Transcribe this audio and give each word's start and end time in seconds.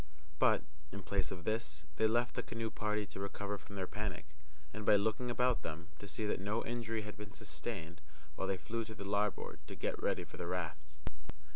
But, 0.39 0.63
in 0.91 1.03
place 1.03 1.29
of 1.29 1.43
this, 1.43 1.85
they 1.97 2.07
left 2.07 2.33
the 2.35 2.41
canoe 2.41 2.71
party 2.71 3.05
to 3.05 3.19
recover 3.19 3.59
from 3.59 3.75
their 3.75 3.85
panic, 3.85 4.25
and, 4.73 4.83
by 4.83 4.95
looking 4.95 5.29
about 5.29 5.61
them, 5.61 5.89
to 5.99 6.07
see 6.07 6.25
that 6.25 6.41
no 6.41 6.65
injury 6.65 7.03
had 7.03 7.17
been 7.17 7.33
sustained, 7.35 8.01
while 8.35 8.47
they 8.47 8.57
flew 8.57 8.83
to 8.85 8.95
the 8.95 9.05
larboard 9.05 9.59
to 9.67 9.75
get 9.75 10.01
ready 10.01 10.23
for 10.23 10.37
the 10.37 10.47
rafts. 10.47 10.97